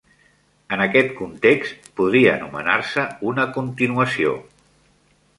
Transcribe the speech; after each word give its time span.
En 0.75 0.81
aquest 0.85 1.11
context 1.17 1.91
podria 1.99 2.31
anomenar-se 2.37 3.03
una 3.33 3.45
"continuació". 3.59 4.33